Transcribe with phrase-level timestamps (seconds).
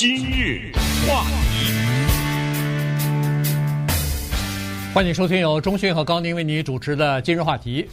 [0.00, 0.72] 今日
[1.06, 1.74] 话题，
[4.94, 7.86] 欢迎收听由中讯和高宁为你主持的今日话题。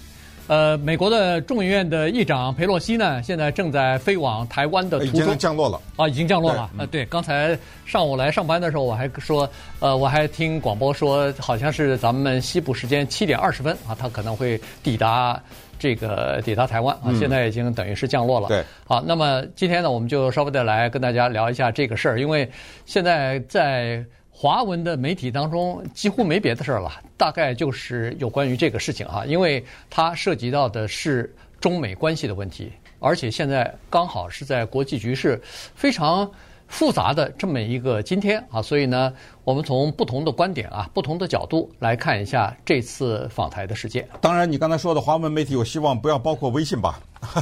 [0.47, 6.69] 呃，美国的众议院的议长佩洛西呢，现在正在飞往台湾的途中，降落了啊，已经降落了。
[6.75, 9.49] 对呃，对，刚才上午来上班的时候，我还说，
[9.81, 15.37] 呃，我还听广播说，好像是咱们西部时间七点二十分啊，他可能会抵达
[15.77, 18.47] 这个抵达台湾啊，现在已经等于是降落了。
[18.47, 22.49] 对，好，那么今天呢，我们就稍微的来跟大家聊一下这个事儿，因为
[22.85, 24.05] 现在在。
[24.39, 35.41] 华文的媒体当中几乎没别的事儿了，大概就是有关于这个事情哈，因为它涉及到的是中美关系的问题，而且现在刚好是在国际局势
[35.73, 36.29] 非常
[36.67, 39.11] 复杂的这么一个今天啊，所以呢，
[39.43, 44.07] 我们从不同的观点啊、不同的角度来看一下这次访台的事件。
[44.21, 46.99] 当然，你刚才说的华文媒体，我希望不要包括微信吧？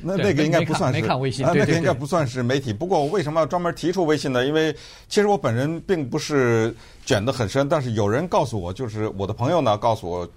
[0.00, 2.72] 那那个应该不算是，没看微信，那个应该不算是媒体。
[2.72, 4.44] 不过我为什么要专门提出微信呢？
[4.46, 4.72] 因为
[5.08, 6.74] 其实我本人并不是
[7.04, 10.28] 卷得很深，但是有人告诉我，就是我的朋友呢告诉我，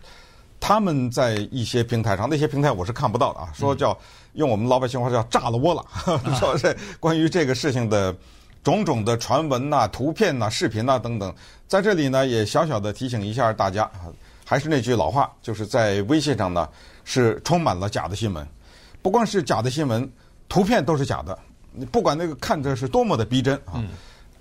[0.62, 3.98] 他们在一些平台上，那些平台我是看不到的啊， 说叫
[4.34, 5.86] 用我们老百姓话叫炸了窝了，
[6.40, 8.16] 说是关于这个事情的
[8.64, 11.34] 种种的传闻呐、图片呐、视频呐等等，
[11.67, 13.89] 在这里呢也小小的提醒一下大家，
[14.45, 16.70] 还是那句老话，就是在微信上呢
[17.04, 18.48] 是充满了假的新闻。
[19.02, 20.08] 不光是假的新闻，
[20.48, 21.38] 图片都是假的。
[21.73, 23.82] 你不管那个看着是多么的逼真啊，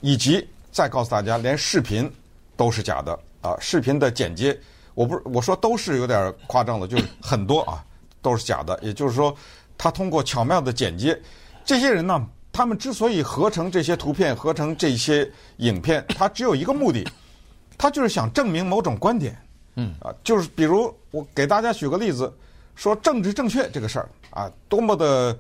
[0.03, 2.11] 以及再告诉大家，连视频
[2.57, 3.57] 都是假的啊。
[3.59, 4.59] 视频的剪接，
[4.95, 7.85] 我不是我说都是有点夸张的，就是很多啊
[8.23, 8.79] 都是假的。
[8.83, 9.35] 也就是说，
[9.79, 11.21] 他通过巧妙的剪接，
[11.65, 17.07] 这些人呢，他们之所以合成这些图片、合成这些影片，他只有一个目的，
[17.79, 19.37] 他就是想证明某种观点。
[19.77, 22.33] 嗯啊，就是比如我给大家举个例子。
[22.77, 25.39] 说政治正确这个事儿啊，多么的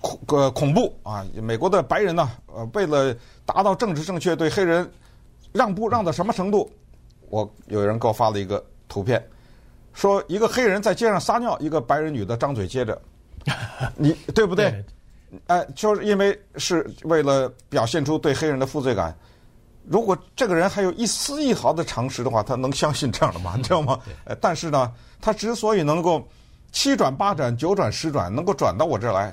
[0.00, 1.22] 恐呃恐怖啊！
[1.34, 4.90] 美国的白人呢，呃，为了达到政治正确，对黑人
[5.52, 6.70] 让步让到什么程度？
[7.28, 9.22] 我有人给我发了一个图片，
[9.92, 13.00] 说一个黑人在街上撒尿，一个白人女的张嘴接着，
[13.96, 14.66] 你对不对？
[15.46, 19.16] 哎、呃，就是因为是为了表现出对黑人的负罪感。
[19.86, 23.54] 如果这个人还有一丝一毫的常识的话，他能相信这样的吗？
[23.58, 23.98] 你知道吗？
[24.24, 26.26] 呃，但是呢，他之所以能够
[26.72, 29.32] 七转八转、九转十转，能够转到我这儿来，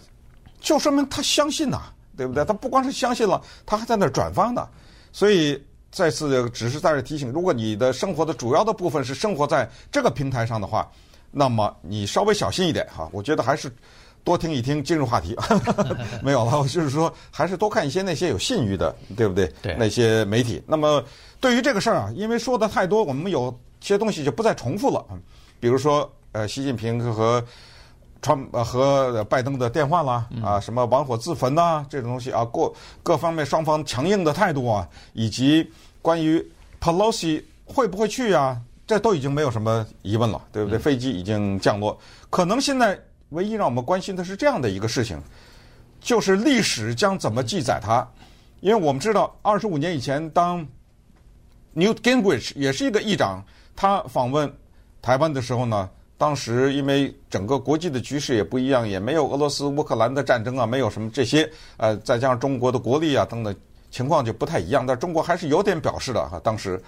[0.60, 1.84] 就说明他相信呐，
[2.18, 2.44] 对不对？
[2.44, 4.68] 他不光是相信了，他还在那儿转发呢。
[5.14, 10.90] 所以再次只是在这提醒：如果你的生活的主要的部分是生活在这个平台上的话，
[11.30, 13.10] 那么你稍微小心一点哈。
[13.12, 13.72] 我觉得还是。
[14.24, 15.36] 多听一听今日话题，
[16.22, 16.60] 没有了。
[16.60, 19.52] 我就是说，还是多看一些那些有信誉的，对不对？
[19.64, 19.76] 对。
[19.80, 20.62] 那些媒体。
[20.68, 21.04] 那么，
[21.40, 25.04] 对于这个事儿啊，因为说的太多，我们有些东西就不再重复了。
[25.60, 27.44] 比如说，呃，习近平和
[28.22, 32.72] 川呃和拜登的电话啦，啊，什么玩火自焚呐、啊，这种东西啊，各
[33.04, 35.70] 各方面双方强硬的态度啊，以及
[36.02, 36.46] 关于
[36.80, 40.78] Pelosi 会不会去啊，这都已经没有什么疑问了，对不对？
[40.80, 41.98] 飞机已经降落，
[42.30, 43.00] 可能现在。
[43.32, 45.18] 唯一让我们关心的是这样的一个事情，
[46.02, 48.06] 就是历史将怎么记载它？
[48.60, 50.60] 因为我们知道，二十五年以前，当
[51.74, 53.42] Newt Gingrich 也是一个议长，
[53.74, 54.54] 他访问
[55.02, 55.90] 台湾的时候呢，
[56.22, 63.56] 当时因为整个国际的局势也不一样，也没有俄罗斯乌克兰的战争啊，没有什么这些，呃，再加上中国的国力啊等等，
[63.90, 64.86] 情况就不太一样。
[64.86, 66.80] 但中国还是有点表示的哈，当时，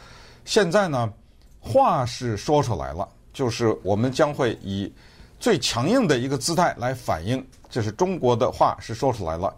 [0.46, 1.12] 现在呢，
[1.60, 4.94] 话是说出来了，就是我们将会以。
[5.40, 9.54] 最强硬的一个姿态来反映，这是中国的话是说出来了，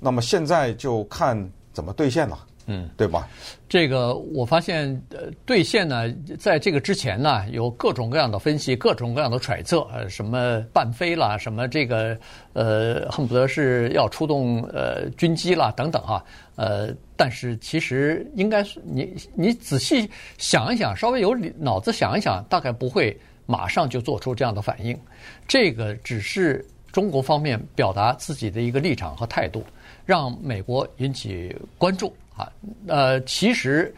[0.00, 1.36] 那么现在就看
[1.74, 3.28] 怎么兑现了，嗯，对吧？
[3.68, 12.18] 这个我发现，呃，兑现呢，在这个之前呢，有各种各样的分析，各种各样的揣测，呃，什么半飞啦，什么这个，
[12.52, 16.24] 呃，恨不得是要出动呃军机啦等等哈，
[16.56, 23.16] 呃，但是其实应该是你你仔细想一想，稍微有脑子想一想，大概不会。
[23.48, 24.98] 马上就做出这样的反应，
[25.46, 29.62] 这个只是中国方面表达自己的一个立场和态度，
[30.04, 32.52] 让美国引起关注啊。
[32.86, 33.94] 呃，其实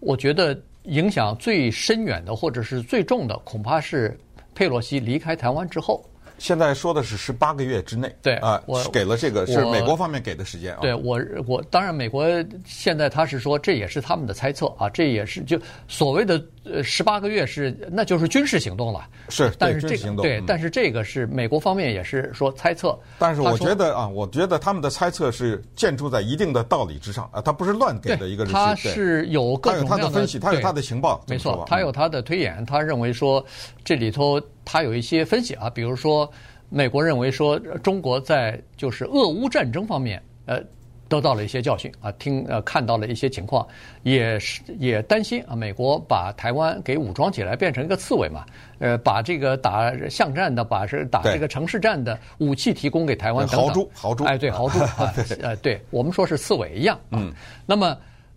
[0.00, 4.18] 我觉得影响最深远的或者是最重的，恐怕是
[4.54, 6.04] 佩洛西离开台湾之后。
[6.38, 10.80] 现在说的是十八个月之内，对啊，我给了这个是美国方面给的时间啊。
[10.80, 12.26] 对我，我当然美国
[12.64, 15.58] 现在他是说这也是他们的猜测啊，这也是就
[15.88, 22.98] 所谓的呃十八个月是那就是军事行动了，是，但是这个军事行动对，但是这个是美国方面也是说猜测。
[23.18, 33.44] 但是我觉得啊，我觉得他们的猜测是建筑在一定的道理之上啊，他不是乱给的一个他是有各种各样的他有他的分析，他有他的情报，没错，他有他的推演，他认为说
[33.84, 34.40] 这里头。
[34.64, 36.30] 他有一些分析啊，比如说，
[36.68, 40.60] 美国认为说中国在就是俄乌战争方面，呃，
[41.08, 43.66] 得到了一些教训啊，听呃看到了一些情况，
[44.02, 48.44] 也是也担心啊，美国把台湾给武装起来，变成一个刺猬嘛，
[48.78, 55.12] 呃，把这个打巷战的，把是打这个城市战的武器提供给台湾等等，豪猪，豪猪，哎，对，豪猪啊，
[55.42, 57.32] 呃，对我们说是刺猬一样，嗯，
[57.66, 57.96] 那么。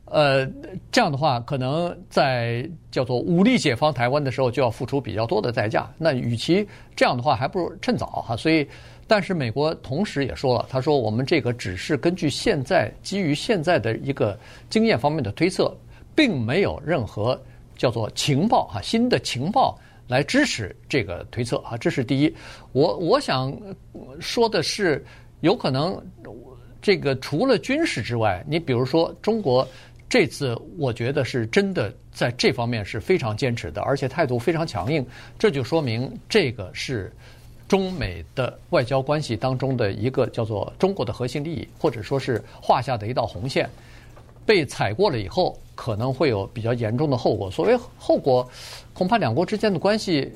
[0.09, 0.45] 呃，
[0.89, 5.91] 这样的话，可能在叫做武力解放台湾的时候，就要付出比较多的代价。
[5.97, 6.65] 那与其
[6.95, 8.33] 这样的话，还不如趁早哈。
[8.33, 8.65] 所以，
[9.05, 14.39] 但是美国同时也说了，他说我们这个只是根据现在基于现在的一个
[14.69, 15.75] 经验方面的推测，
[16.15, 17.37] 并没有任何
[17.75, 19.77] 叫做情报哈新的情报
[20.07, 21.75] 来支持这个推测啊。
[21.75, 22.33] 这是第一。
[22.71, 23.53] 我我想
[24.21, 25.05] 说的是，
[25.41, 26.01] 有可能
[26.81, 29.67] 这个除了军事之外，你比如说中国。
[30.09, 35.05] 这次我觉得是真的在这方面是非常坚持的，而且态度非常强硬。
[35.37, 37.11] 这就说明这个是
[37.67, 43.69] 中美的外交关系当中的一个叫做中国的核心利益，或者说是画下的一道红线，
[44.45, 47.51] 被踩过了以后，可能会有比较严重的后果。
[47.51, 48.49] 所谓后果，
[48.93, 50.31] 恐怕两国之间的关系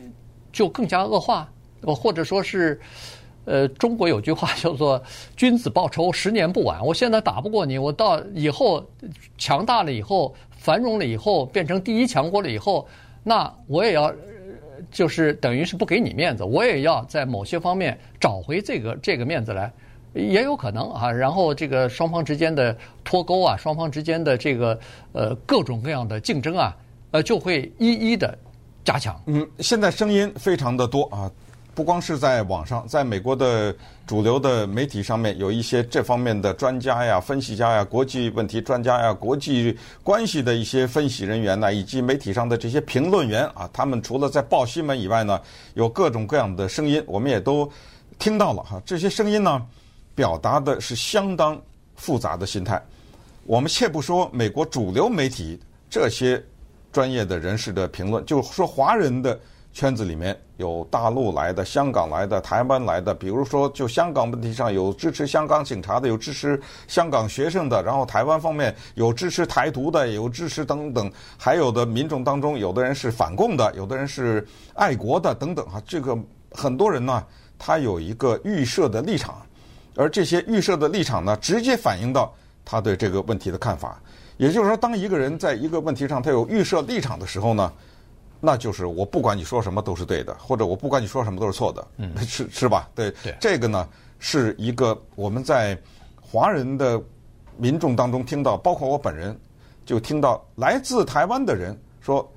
[0.52, 1.50] 就更加恶化，
[1.82, 2.78] 或者说是。
[3.46, 5.02] 呃，中国有句话叫做
[5.36, 6.80] “君子报仇，十年不晚”。
[6.86, 8.86] 我现在打不过你，我到以后
[9.38, 12.88] 强大了以后，繁荣了以后，变成第一强国了以后，
[13.24, 14.14] 那我也要，
[14.92, 19.74] 就是等于是不给你面子，我也要在某些方面找回这个这个面子来，
[20.14, 21.12] 也有可能啊。
[21.12, 24.80] 然后这个双方之间的脱钩啊，双方之间的这个
[25.14, 26.78] 呃各种各样的竞争啊，
[27.10, 28.38] 呃就会一一的
[28.84, 29.20] 加强。
[29.26, 31.32] 嗯，现在声音非常的多啊。
[31.74, 33.74] 不光是在网上，在美国的
[34.06, 45.40] 主流的媒体上面，有一些这方面的专家呀、分析家呀、国际问题专家呀、国际关系的一些分析人员呢，以及媒体上的这些评论员啊，他们除了在报新闻以外呢，
[45.74, 47.72] 有各种各样的声音，我们也都
[48.20, 48.82] 听到了哈。
[48.86, 49.66] 这些声音呢，
[50.14, 51.60] 表达的是相当
[51.96, 52.84] 复杂的心态。
[53.46, 55.58] 我们且不说美国主流媒体
[55.90, 56.44] 这些
[56.92, 59.40] 专业的人士的评论，就说华人的。
[59.74, 75.82] 圈子里面有大陆来的、香港来的、台湾来的，比如说就香港问题上有支持香港警察的，有支持香港学生的，然后台湾方面有支持台独的，有支持等等，还有的民众当中，有的人是反共的，有的人是爱国的等等啊。
[75.88, 76.18] 这个
[76.52, 77.24] 很多人呢，
[77.58, 79.42] 他有一个预设的立场，
[79.96, 82.34] 而这些预设的立场呢，直接反映到
[82.66, 84.02] 他对这个问题的看法。
[84.38, 87.72] 也就是说，当一个人在一个问题上他有预设立场的时候呢，
[88.44, 92.90] 那就是我不管你说什么都是对的，或者我不管你说什么都是错的， 嗯，是是吧？
[92.96, 95.80] 对，对，这个呢是一个我们在
[96.20, 97.00] 华人的
[97.56, 99.40] 民众当中听到，包括我本人
[99.86, 102.28] 就听到来自台湾的人说，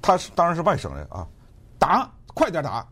[0.00, 1.26] 他是当然是外省人啊，
[1.78, 2.86] 打快点打，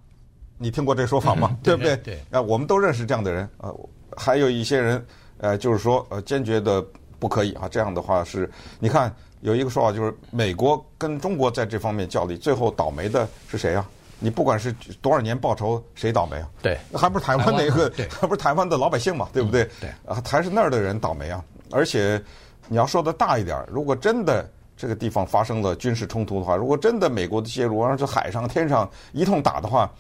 [0.59, 1.49] 你听过这说法吗？
[1.53, 1.97] 嗯、对不对？
[1.97, 3.73] 对，啊，我们都认识这样的人啊，
[4.15, 5.03] 还有一些人
[5.39, 6.85] 呃，就是说呃，坚决的
[7.19, 9.11] 不可以啊，这样的话是，你看。
[9.41, 13.89] 有一个说法就是，美国跟中国在这方面较力，最后倒霉的是谁啊？
[14.19, 14.73] 你不管是
[15.03, 16.49] 多少年报仇，谁倒霉啊？
[16.63, 19.69] 对，还不是台湾那个，还不是台湾的老百姓嘛，对不对？
[19.79, 21.45] 对，啊，还是那儿的人倒霉啊！
[21.71, 22.21] 而且
[22.67, 29.93] 你要说的大一点，如果真的这个地方发生了军事冲突的话，如果真的美国的介入，而是海上、天上一通打的话，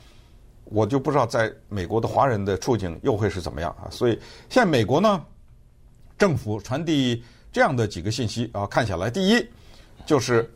[0.64, 3.84] 我就不知道在美国的华人的处境又会是怎么样啊！
[3.90, 4.12] 所以
[4.48, 5.22] 现在美国呢，
[6.16, 7.22] 政府传递。
[7.56, 9.48] 这样的几个信息啊，看下来，第一
[10.04, 10.52] 就是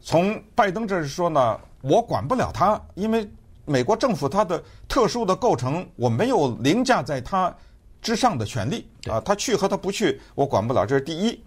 [0.00, 3.30] 从拜登这是说呢，我管不了他，因为
[3.66, 7.54] 美国政府它的特殊的构成，我没有凌驾在他
[8.00, 11.38] 之上的权利啊，他去和他不去，我管不了，这是第一。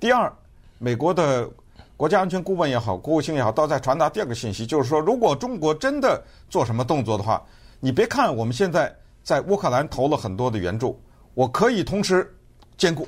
[0.00, 0.32] 第二，
[0.78, 1.46] 美国的
[1.94, 7.44] 国家安全顾问也好，国务卿也好，都在传达第二个信息，就是说，如果中国真的做什么动作的话，
[7.78, 8.90] 你别看我们现在
[9.22, 10.98] 在乌克兰投了很多的援助，
[11.34, 12.34] 我可以同时
[12.78, 13.06] 兼顾。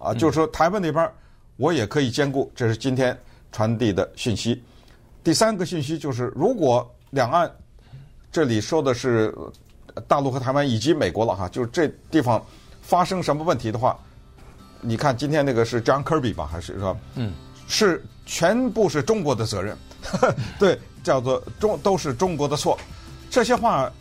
[0.00, 1.08] 啊，就是说台湾那边
[1.56, 3.16] 我也可以兼顾，这是今天
[3.52, 4.60] 传递的讯息。
[5.22, 7.48] 第三个信息就是，如果两岸
[8.32, 9.34] 这里说的是
[10.08, 12.42] 大陆和台湾以及美国了哈，就是这地方
[12.80, 13.98] 发生什么问题的话，
[14.80, 17.34] 你看今天那个是 John Kirby 吧，还是说，嗯，
[17.68, 19.76] 是全部是中国的责任，
[20.58, 22.78] 对，叫做中都是中国的错。
[23.28, 23.92] 这些话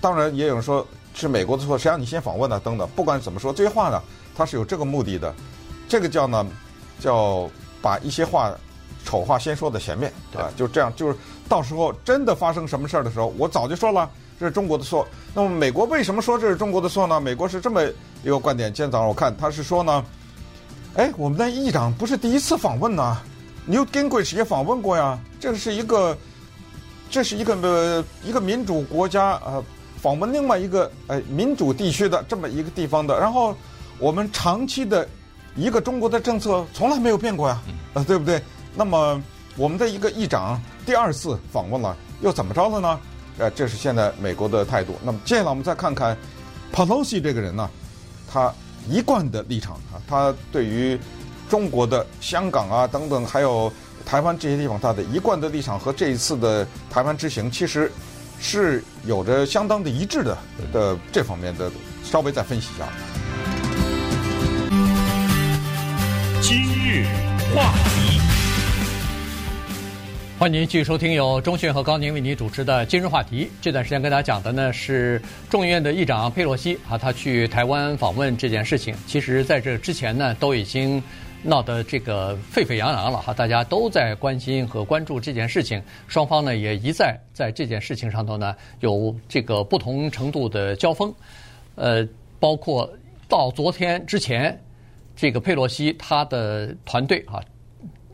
[0.00, 2.60] 当然也有人说是美国的错，谁让你先访问呢？
[2.64, 4.02] 等等，不管怎么说，这些话呢。
[4.34, 5.34] 他是有这个目的的，
[5.88, 6.46] 这个叫呢，
[6.98, 7.48] 叫
[7.80, 8.52] 把一些话
[9.04, 11.16] 丑话先说在前面啊，就这样，就是
[11.48, 14.10] 到时候真的发生什么事儿的时候，我早就说了
[14.40, 15.06] 这是中国的错。
[15.34, 17.20] 那么美国为什么说这是中国的错呢？
[17.20, 17.82] 美国是这么
[18.22, 18.72] 一个观点。
[18.72, 20.04] 今天早上我看他是说呢，
[20.94, 23.18] 哎，我们的议长不是第一次访问呢
[23.68, 26.16] ，Newt Gingrich 也访问过呀，这是一个，
[27.10, 29.62] 这是一个呃一个民主国家呃
[30.00, 33.54] 访问另外一个呃民主地区的这么一个地方的，然后。
[33.98, 35.08] 我们长期的
[35.56, 37.60] 一个中国的政策从来没有变过呀，
[37.94, 38.42] 呃，对不对？
[38.74, 39.22] 那么
[39.56, 43.00] 我们的一个议长第二次访问了，又怎么着了呢？
[43.38, 44.94] 呃，这是现在美国的态度。
[45.02, 46.16] 那么接下来我们再看看
[46.72, 47.70] Pelosi 这个人呢，
[48.30, 48.52] 他
[48.88, 50.98] 一贯的立场啊，他对于
[51.48, 53.72] 中国的香港啊等等，还有
[54.04, 57.90] 台湾这些地方，他的一贯的立场和这一次的台湾之行，其实
[58.40, 60.36] 是有着相当的一致的
[60.72, 61.70] 的这方面的，
[62.02, 63.23] 稍微再分析一下。
[67.54, 68.18] 话题，
[70.36, 73.44] 欢迎您继续收听由钟迅和高宁为您主持的《今日话题》。
[73.62, 78.92] 这段时间跟大家讲的呢是众议院的议长佩洛西啊，他去台湾访问这件事情。
[79.06, 81.00] 其实在这之前呢，都已经
[81.44, 85.80] 闹得这个沸沸扬扬了哈，大家都在关心和关注这件事情。
[86.08, 91.14] 双方呢也一再在这件事情上头呢有这个不同程度的交锋，
[91.76, 92.04] 呃，
[92.40, 92.92] 包括
[93.28, 94.58] 到昨天之前。
[95.16, 97.40] 这个佩洛西他的团队啊，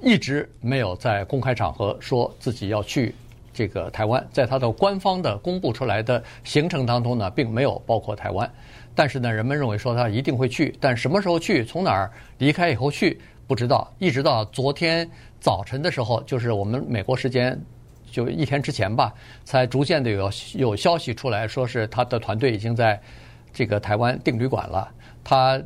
[0.02, 3.14] 一直没有在公开场合说自己要去
[3.52, 8.50] 这个台湾，在他的官方的公布出来的行程当中呢，并没有包括台湾。
[8.94, 13.90] 但是呢，人们认为说他一定会去，但什么时候去，从哪儿离开以后去，不知道。
[13.98, 15.08] 一直到昨天
[15.40, 17.58] 早晨的时候，就是我们美国时间
[18.10, 19.14] 就一天之前吧，
[19.44, 23.00] 才逐渐的有有消息出来说是他的团队已经在
[23.52, 24.88] 这个台湾订旅馆了。
[25.22, 25.62] 他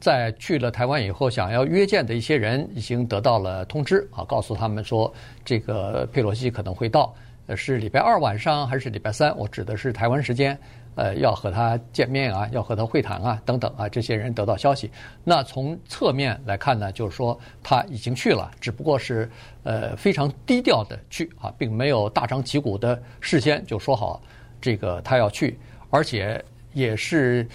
[0.00, 5.12] 在去了台湾以后，想要约见的一些人已经得到了通知啊，告诉他们说，
[5.44, 7.14] 这个佩洛西可能会到，
[7.46, 9.34] 呃，是礼拜二晚上还是礼拜三？
[9.38, 10.58] 我指的是台湾时间，
[10.96, 14.90] 呃，要和他见面啊，要和他会谈啊，等等啊，这些人得到消息。
[15.22, 19.30] 那从侧面来看呢，就是说他已经去了，只不过是
[19.62, 24.20] 呃非常低调的去啊，并没有大张旗鼓的事先就说好
[24.60, 25.56] 这个他要去，
[25.90, 27.46] 而且也是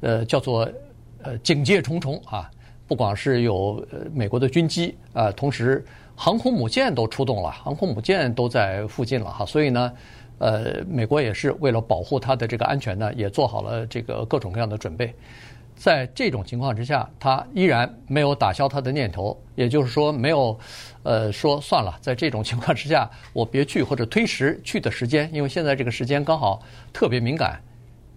[0.00, 0.70] 呃叫做。
[1.22, 2.50] 呃，警戒重重啊！
[2.86, 5.84] 不光是有呃美国的军机啊，同时
[6.16, 9.44] 航空母舰都出动了，航空母舰都在附近了哈。
[9.44, 9.92] 所以呢，
[10.38, 15.14] 呃，美国也是为了保护它的这个安全呢，也做好了这个各种各样的准备。
[15.76, 20.58] 在这种情况之下，他依然没有打消他的念头，也就是说，没有
[21.02, 26.60] 呃说算了，在这种情况之下，我别去或者推迟去的时间，因为现在这个时间刚好
[26.92, 27.60] 特别敏感。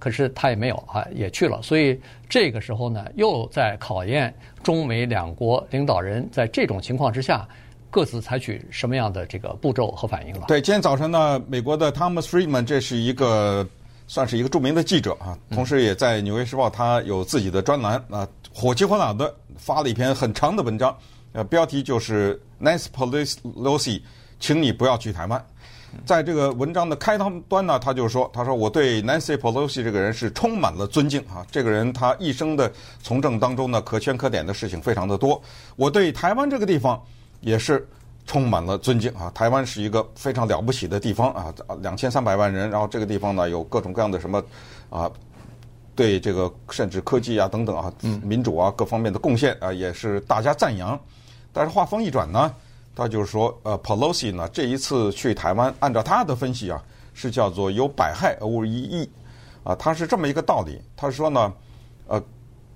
[0.01, 7.48] 可是他也没有啊，也去了，所以这个时候呢，又在考验中美两国领导人在这种情况之下
[7.91, 10.46] 各自采取什么样的这个步骤和反应了。
[10.48, 13.63] 对，今天早晨呢，美国的 Thomas Friedman 这是一个
[14.08, 20.98] 算是一个著名的记者啊，同时也在《纽约时报》他有自己的专栏啊，火急火燎的发了一篇很长的文章，
[21.34, 24.01] 呃，标题就是 “Nice Police Lucy，
[24.39, 25.46] 请你不要去台湾。
[26.05, 32.71] 在这个文章的开头端呢，他就说：“他说我对 Nancy Pelosi 这个人是充满了尊敬啊，这个人他一生的
[33.03, 35.41] 从政当中呢，可圈可点的事情非常的多。
[35.75, 37.01] 我对台湾这个地方
[37.41, 37.88] 也是
[38.25, 44.41] 充满了尊敬啊，台湾是一个非常了不起的地方啊，两千三百万人，然后这个地方呢有各种各样的什么
[44.89, 45.12] 啊，
[45.93, 47.91] 对这个甚至科技啊等等啊，
[48.24, 51.00] 民主啊各方面的贡献啊，也是大家赞扬。
[51.51, 52.53] 但是话锋一转呢。”
[53.01, 56.79] 他就是说，呃，Pelosi 呢这一次去台湾，按照他的分析啊，
[57.15, 59.10] 是叫做有百害而无一益，
[59.63, 60.79] 啊，他是这么一个道理。
[60.96, 61.53] 他说呢，
[62.08, 62.24] 呃，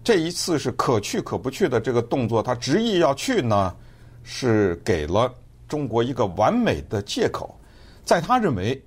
[0.03, 3.75] 这一次是可去可不去的这个动作，他执意要去呢，
[4.23, 5.31] 是给了
[5.67, 7.55] 中国一个完美的借口。
[8.03, 8.83] 在他认为，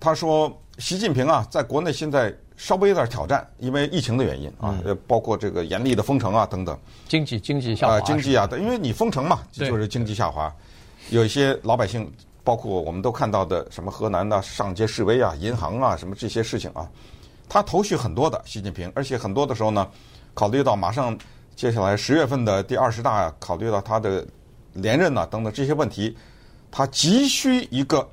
[0.00, 2.34] 他说习近平啊，在国内现在。
[2.56, 10.52] 稍微有点挑战，因为疫情的原因啊，呃，包括这个严厉的封城啊等等，经济经济下滑，经济啊，因为你封城嘛，就是经济下滑，
[11.10, 12.10] 有一些老百姓，
[12.42, 16.88] 包括我们都看到的什么河南的上街示威啊，银行啊什么这些事情啊，
[17.48, 19.86] 他头绪很多的习近平，而且很多的时候呢，
[20.32, 21.16] 考虑到马上
[21.54, 24.26] 接下来十月份的第二十大，考虑到他的
[24.72, 26.16] 连任啊等等这些问题，
[26.70, 28.08] 他急需一个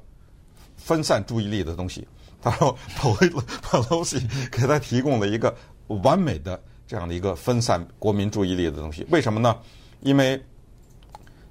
[0.76, 2.06] 分散注意力的东西。
[2.44, 4.22] 他说：“Pelosi
[4.52, 5.56] 给他提供了一个
[5.88, 9.08] 完美的这样的一个分散国民注意力的东西。
[9.10, 9.56] 为什么呢？
[10.02, 10.44] 因为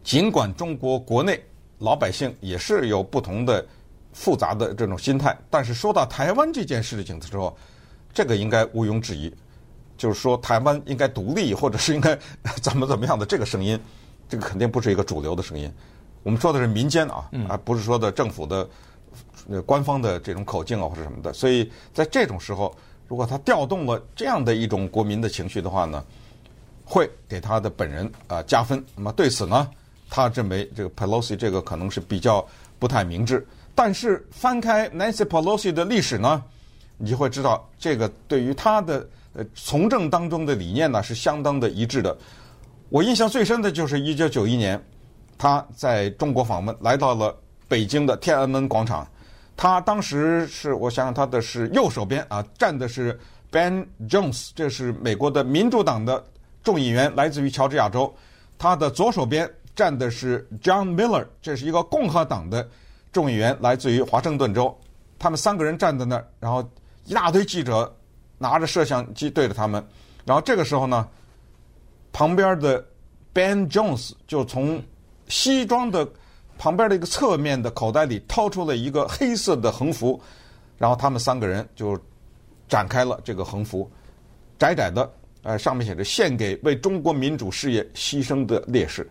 [0.05, 1.43] 尽管中国国内
[1.79, 3.67] 老百姓也是有不同的
[4.13, 7.57] 复杂的这种心态，但是说到台湾这件事情的时候，
[8.13, 9.35] 这个应该毋庸置疑，
[9.97, 12.15] 就是说台湾应该独立，或者是应该
[12.61, 13.81] 怎么怎么样的这个声音，
[14.29, 15.73] 这个肯定不是一个主流的声音。
[16.23, 18.69] 我们说的是民间啊，而不是说的政府的。”
[19.49, 22.75] 呃官方的这种口径啊，或者什么的，所以在这种时候，
[23.09, 26.05] 如果他调动了这样的一种国民的情绪的话呢，
[26.85, 28.83] 会给他的本人啊加分。
[28.95, 29.69] 那么对此呢，
[30.09, 32.47] 他认为这个 Pelosi 这个可能是比较
[32.79, 33.47] 不太明智。
[33.75, 36.43] 但是翻开 Nancy Pelosi 的历史呢，
[36.99, 42.17] 你就会知道，这个对于他的呃，从政当中的理念呢是相当的一致的。
[42.91, 44.79] 我印象最深的就是一九九一年，
[45.39, 47.35] 他在中国访问，来到了
[47.67, 49.09] 北京的天安门广场。
[49.57, 53.19] 他当时是我想想，他的是右手边啊，站的是
[53.51, 56.25] Ben Jones，这是美国的民主党的
[56.65, 58.13] 众议员，来自于乔治亚州。
[58.59, 62.69] 他的左手边站的是 John Miller，这是一个共和党的
[63.13, 64.77] 众议员，来自于华盛顿州。
[65.19, 66.69] 他们三个人站在那儿，然后
[67.05, 67.95] 一大堆记者
[68.39, 69.85] 拿着摄像机对着他们。
[70.25, 71.07] 然后这个时候呢，
[72.13, 72.85] 旁边的
[73.33, 74.83] Ben Jones 就从
[75.29, 76.09] 西装的。
[76.63, 80.21] 旁边的一个侧面的口袋里掏出了一个黑色的横幅，
[80.79, 81.99] 然后他们三个人就
[82.69, 83.91] 展开了这个横幅，
[84.61, 89.11] 窄窄的，呃，上面写着“献给为中国民主事业牺牲的烈士”，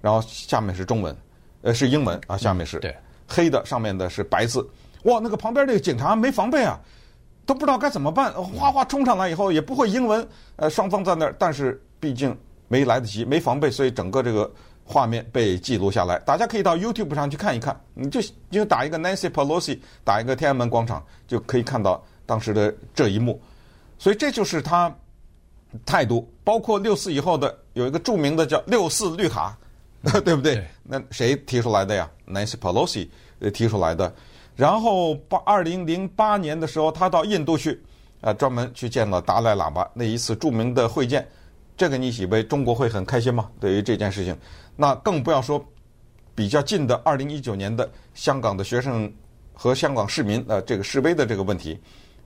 [0.00, 1.14] 然后下面是中文，
[1.60, 2.96] 呃，是英文啊，下面是对
[3.28, 4.66] 黑的，上面的是白字。
[5.02, 6.80] 哇，那个旁边那个警察没防备啊，
[7.44, 12.34] 都不知道该怎么办，哗哗冲上来以后也不会英文，呃，双方在那儿，但是毕竟
[12.68, 14.50] 没来得及，没防备，所以整个这个。
[14.90, 17.80] 画面被记录下来，大家可以到 YouTube 上去看一看。
[17.94, 23.40] 你就你就打一个 Nancy Pelosi，打一个天安门广场，就可以看到当时的这一幕。
[23.96, 24.92] 所以这就是他
[25.86, 26.28] 态度。
[26.42, 29.56] 包括六四以后的有一个著名的叫“六四绿卡”，
[30.02, 30.56] 对不对？
[30.56, 33.08] 对，那谁提出来的呀？Nancy Pelosi
[33.52, 34.12] 提出来的。
[34.56, 37.80] 然后八二零零八年的时候，他到印度去，
[38.20, 41.24] 啊，专门去见了达赖喇嘛那一次著名的会见。
[41.80, 43.48] 这个你以为中国会很开心吗？
[43.58, 44.36] 对于这件事情？
[44.76, 45.64] 那更不要说
[46.34, 49.10] 比较近的二零一九年的香港的学生
[49.54, 51.80] 和香港市民呃这个示威的这个问题，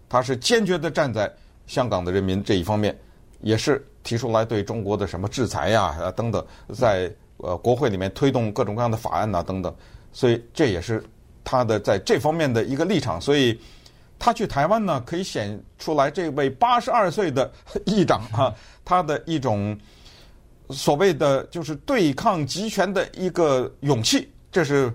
[0.08, 1.32] 他是坚决的站在
[1.68, 2.98] 香港的人民这一方面，
[3.42, 9.72] 也是提出来对中国的什么制裁呀啊等等，在呃国会里面推动各种各样的法案呐等等，
[10.12, 11.00] 所以这也是
[11.44, 13.20] 他的在这方面的一个立场。
[13.20, 13.56] 所以
[14.18, 17.50] 他去台湾呢，可以显出来这位八十二岁的
[17.86, 18.54] 议长啊，
[18.84, 19.78] 他的一种。
[20.70, 24.90] 所谓的就是对抗集权的一个勇气，这是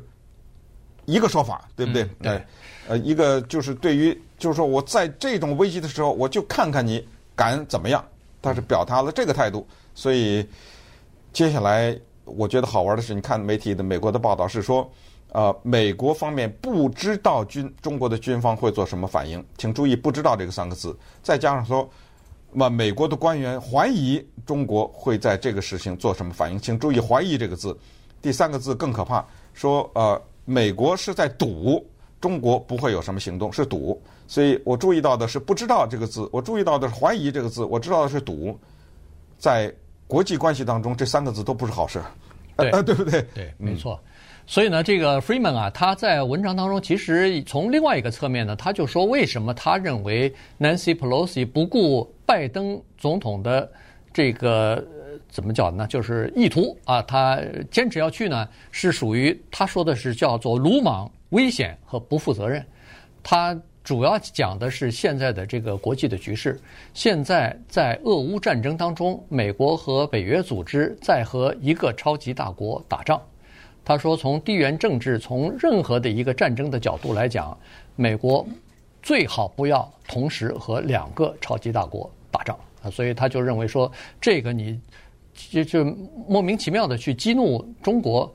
[1.06, 2.02] 一个说法，对不对？
[2.02, 2.46] 嗯、对，
[2.88, 8.04] 呃，一个就是对于，就是说我在这种危机的时候，我就看看你敢怎么样。
[8.42, 10.44] 他是表达了这个态度，所以
[11.32, 14.92] 接下来我觉得好玩的是，你看媒体的美国的报道是说，
[15.32, 21.90] 呃，美国方面不知道军中国的军方会做什么反应，请注意“不知道”这个三个字，再加上说。
[22.52, 26.60] 那么美国的官员怀疑中国会在这个事情做什么反应？
[26.60, 27.78] 请注意“怀疑”这个字，
[28.24, 29.24] 第三个字更可怕。
[29.54, 31.88] 说呃，美国是在赌
[32.20, 34.02] 中国不会有什么行动，是赌。
[34.28, 38.58] 所以我注意到的是“不知道”这个字，我注意到的是“怀疑”这个字，我知道的是赌。
[39.38, 39.72] 在
[40.08, 42.02] 国际关系当中，这三个字都不是好事，
[42.62, 43.22] 对，呃、对不对？
[43.34, 44.00] 对，没错。
[44.04, 44.06] 嗯
[44.50, 53.72] 所以呢，这个 Freeman 啊，他在文章当中其实从另外一个侧面呢，他就说为什么他认为 Nancy Pelosi 不顾拜登总统的
[54.12, 54.84] 这个
[55.30, 55.86] 怎么讲呢？
[55.88, 62.66] 就是意图啊，他坚持要去呢，是属于他说的是叫做鲁莽、危险和不负责任。
[63.22, 63.56] 他
[63.90, 66.62] 主要讲的是现在的这个国际的局势，
[66.94, 73.20] 现在在俄乌战争当中，美国和北约组织在和一个超级大国打仗。
[73.84, 77.58] 他说：“从地缘政治，从任何的一个战争的角度来讲，
[77.96, 78.48] 美国
[79.02, 82.92] 最好不要同时和两个超级大国打仗啊。
[82.92, 84.80] 所以他就认为说，这个你
[85.34, 85.84] 就就
[86.28, 88.32] 莫名其妙的去激怒中国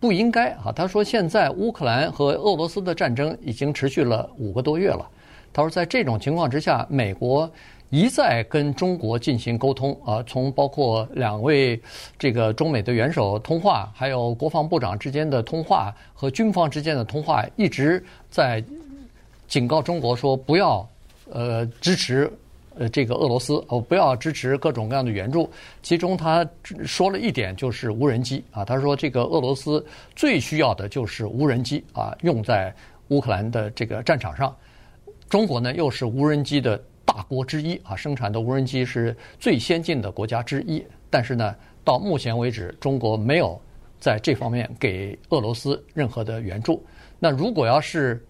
[0.00, 0.72] 不应该啊。
[0.74, 5.08] 他说，现在乌克兰和俄罗斯的战争已经持续了五个多月了。
[5.52, 7.50] 他说，在这种情况之下，美国。”
[7.90, 11.80] 一再跟中国进行沟通啊，从包括两位
[12.18, 18.62] 这个中美的元首通话，还有国防部长之间的通话和军方之间的通话，一直在
[19.46, 20.86] 警告中国说不要
[21.32, 22.30] 呃支持
[22.78, 25.50] 呃这个俄罗斯哦，不要支持各种各样的援助。
[25.82, 26.48] 其中他
[26.84, 29.84] 说了一点就是无人机啊，他说这个俄罗斯
[30.16, 32.74] 最需要的就是无人机啊，用在
[33.08, 34.54] 乌克兰的这个战场上。
[35.28, 36.82] 中国呢又是无人机的。
[37.08, 40.84] 大国之一啊，生产的无人机是最先进的国家之一。
[41.08, 43.58] 但是呢，到目前为止，中国没有
[43.98, 46.84] 在这方面给俄罗斯任何的援助。
[47.18, 48.22] 那如果要是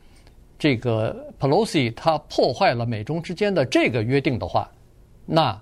[0.59, 4.69] 这个 Pelosi 他破坏了美中之间的这个约定的话，
[5.25, 5.59] 那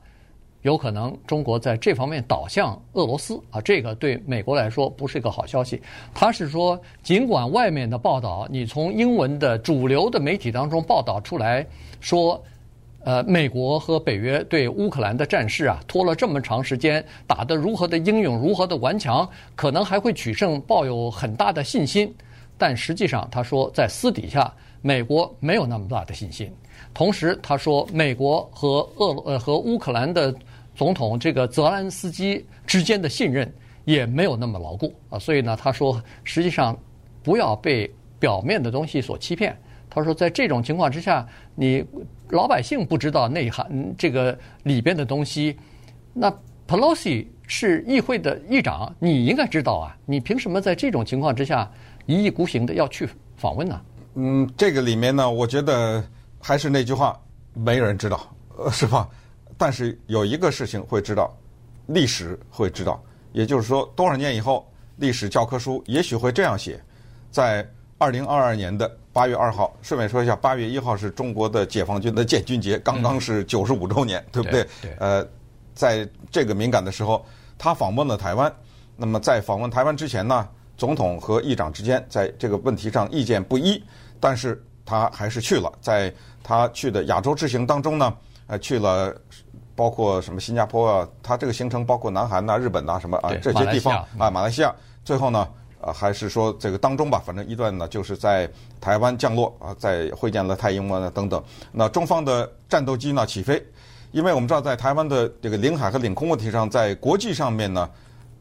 [0.63, 5.81] 有可能中国在这方面倒向俄罗斯啊，这个对美国来说不是一个好消息。
[6.15, 11.67] 他是说，尽管外面的报道，你从英文的主流的媒体当中报道出来
[12.01, 12.43] 说。
[13.07, 22.13] 呃，美国和北约对乌克兰的战事啊，拖了这么长时间，打得如何的英勇，如何的顽强，可能还会取胜，抱有很大的信心。
[22.59, 24.53] 但实际上，他说在私底下，
[24.87, 26.49] 美国没有那么大的信心，
[26.95, 30.33] 同时他说，美国和俄呃和乌克兰的
[30.77, 33.53] 总统这个泽连斯基之间的信任
[33.85, 36.79] 也没有那么牢固啊，所以呢，他说实际上
[37.21, 39.59] 不要被表面的东西所欺骗。
[39.91, 41.85] 他说，在这种情况之下，你
[42.29, 43.69] 老百姓不知道内涵
[43.99, 45.57] 这个里边的东西，
[46.13, 46.33] 那
[46.69, 51.69] Pelosi 是议会的议长，你应该知道啊，你凭什么在这种情况之下
[52.05, 53.81] 一意孤行的要去访问呢？
[54.17, 56.03] 嗯，这个里面呢，我觉得
[56.41, 57.19] 还是那句话，
[57.55, 59.09] 没人知道，呃， 是吧？
[59.57, 61.33] 但是有一个事情会知道，
[61.87, 63.03] 历史会知道，
[63.33, 66.83] 也就是说，多少年以后，历史教科书也许会这样写，
[67.31, 67.67] 在
[67.99, 68.91] 二零二二年的。
[69.13, 74.63] 八月二号，顺便说一下，八月一号是中国的解放军的建军节，刚刚是九十五周年，嗯、对不对？
[74.83, 74.91] 对。
[74.91, 75.27] 对呃，
[75.75, 77.25] 在这个敏感的时候，
[77.57, 78.55] 他访问了台湾。
[78.95, 83.83] 那么在访问台湾之前呢，总统和议长之间在这个问题上意见不一，
[84.21, 85.73] 但是他还是去了。
[85.81, 89.15] 在他去的亚洲之行当中呢，呃，去了
[89.75, 94.75] 包括什么新加坡啊，他这个行程包括南韩呐、啊、日本呐、啊、什么啊这些地方啊，马来西亚。
[95.05, 95.49] 最后呢。
[95.79, 98.51] 啊，还是说这个当中吧，反正一段呢，就是在
[98.81, 101.41] 台湾降落啊，在会见了蔡英文等等。
[101.71, 103.63] 那中方的战斗机呢起飞，
[104.11, 107.89] 因为我们知道在台湾的这个领海和领空问题上，在国际上面呢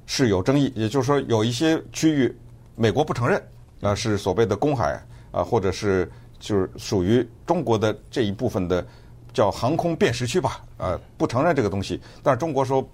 [0.06, 2.36] 是有争议，也就是说有一些区域
[2.74, 3.40] 美国不承认，
[3.82, 5.00] 那是所谓的公海
[5.36, 8.86] 啊，或者是就是属于中国的这一部分的
[9.34, 12.88] 叫航空辨识区吧，呃，不承认这个东西，但是中国说。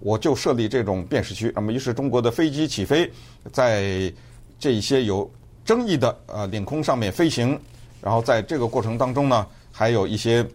[0.00, 3.10] 我就设立这种辨识区，那么于是中国的飞机起飞，
[3.52, 4.12] 在
[4.56, 5.28] 这一些有
[5.64, 7.60] 争议的呃领空上面飞行，
[8.00, 10.46] 然后在这个过程当中呢，还有一些，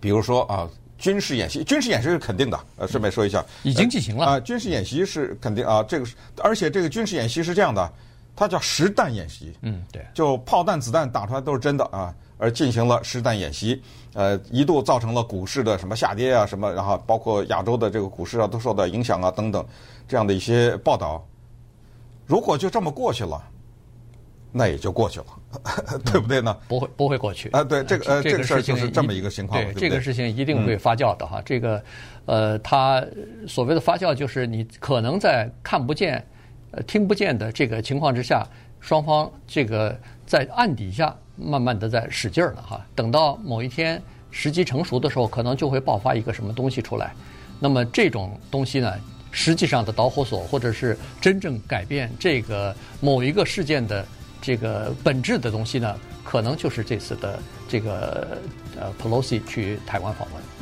[0.00, 7.92] 比如说啊军事演习，军事演习是肯定的，呃顺便说一下，已经进行了啊，军事演习是肯定啊，这个是而且这个军事演习是这样的，
[8.36, 12.14] 它叫实弹演习，嗯对，就炮弹子弹打出来都是真的啊。
[12.38, 19.64] 而进行了实弹演习，呃，一度造成了股市的什么下跌啊，什么，然后包括亚洲的这个股市啊都受到影响啊，等等，
[20.06, 21.26] 这样的一些报道。
[22.26, 23.42] 如果就这么过去了，
[24.52, 25.26] 那也就过去了，
[26.04, 26.54] 对不对呢？
[26.68, 27.64] 不会不会过去啊？
[27.64, 29.58] 对，这个呃，这个事情是这么一个情况。
[29.64, 31.40] 对，这个事情一定会发酵的哈。
[31.42, 31.82] 这个
[32.26, 33.02] 呃，它
[33.48, 36.22] 所谓的发酵，就是你可能在看不见、
[36.70, 38.46] 呃听不见的这个情况之下，
[38.80, 41.14] 双方这个在暗底下。
[41.38, 47.12] 慢慢的在使劲儿了哈，等到某一天时机成熟的时候，可能就会爆发一个什么东西出来。
[47.60, 48.90] 那么这种东西呢，
[49.30, 54.06] 实际上的导火索，或者是真正改变这个某一个事件的
[54.40, 58.38] 这个本质的东西呢，可能就是这次的这个
[58.80, 60.55] 呃 Pelosi 去台湾访问。